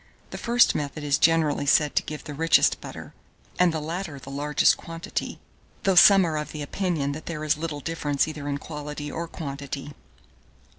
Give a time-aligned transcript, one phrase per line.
[0.31, 3.13] The first method is generally said to give the richest butter,
[3.59, 5.39] and the latter the largest quantity,
[5.83, 9.93] though some are of opinion that there is little difference either in quality or quantity.